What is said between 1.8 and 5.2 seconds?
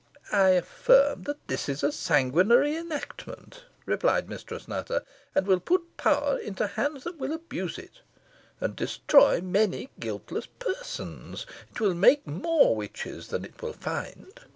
a sanguinary enactment," replied Mistress Nutter,